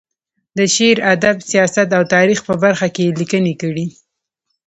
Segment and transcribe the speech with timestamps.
[0.57, 3.85] د شعر، ادب، سیاست او تاریخ په برخه کې یې لیکنې کړې.